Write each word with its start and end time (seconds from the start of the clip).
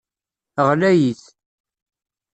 Ɣlayit. 0.67 1.23